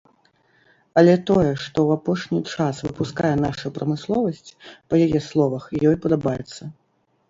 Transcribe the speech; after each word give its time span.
Але 1.01 1.13
тое, 1.29 1.51
што 1.65 1.77
ў 1.87 1.99
апошні 1.99 2.39
час 2.55 2.75
выпускае 2.87 3.35
наша 3.45 3.75
прамысловасць, 3.79 4.53
па 4.87 4.93
яе 5.09 5.27
словах, 5.31 5.73
ёй 5.89 5.95
падабаецца. 6.05 6.63